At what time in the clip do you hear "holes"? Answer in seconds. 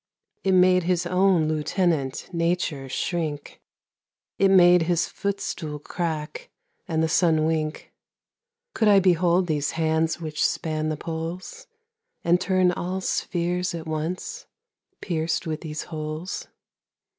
15.83-16.47